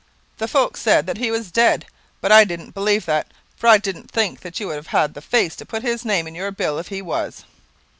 [0.39, 1.85] The folks said that he was dead,
[2.21, 5.21] but I didn't believe that, for I didn't think that you would have had the
[5.21, 7.43] face to put his name in your bill if he was."